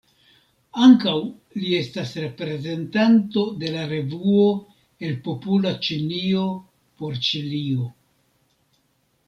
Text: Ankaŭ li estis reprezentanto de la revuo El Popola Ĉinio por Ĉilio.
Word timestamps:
Ankaŭ 0.85 1.13
li 1.63 1.73
estis 1.79 2.13
reprezentanto 2.23 3.43
de 3.65 3.69
la 3.75 3.85
revuo 3.93 4.47
El 5.09 5.15
Popola 5.29 5.77
Ĉinio 5.89 6.49
por 7.03 7.23
Ĉilio. 7.29 7.89